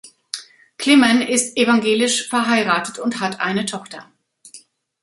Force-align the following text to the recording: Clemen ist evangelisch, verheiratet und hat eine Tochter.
Clemen 0.79 1.21
ist 1.21 1.55
evangelisch, 1.57 2.27
verheiratet 2.27 2.97
und 2.97 3.19
hat 3.19 3.39
eine 3.39 3.65
Tochter. 3.67 4.09